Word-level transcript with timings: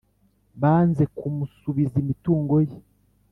Banze 0.61 1.03
kumusubiza 1.17 1.95
imitungo 2.03 2.55
ye. 2.67 2.77